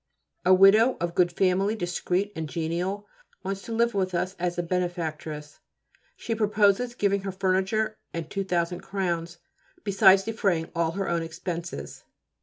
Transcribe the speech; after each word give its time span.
A 0.43 0.51
widow 0.51 0.97
of 0.99 1.13
good 1.13 1.31
family, 1.31 1.75
discreet 1.75 2.31
and 2.35 2.49
genial, 2.49 3.05
wants 3.43 3.61
to 3.61 3.71
live 3.71 3.93
with 3.93 4.15
us 4.15 4.35
as 4.39 4.57
a 4.57 4.63
benefactress. 4.63 5.59
She 6.15 6.33
proposes 6.33 6.95
giving 6.95 7.21
her 7.21 7.31
furniture 7.31 7.95
and 8.11 8.27
2,000 8.27 8.79
crowns, 8.81 9.37
besides 9.83 10.23
defraying 10.23 10.71
all 10.75 10.93
her 10.93 11.07
own 11.07 11.21
expenses. 11.21 12.03